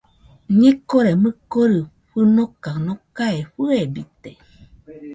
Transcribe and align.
Ñekore 0.59 1.11
mɨkori 1.23 1.79
fɨnoka 2.09 2.71
nokae 2.85 3.39
fɨebite 3.53 4.31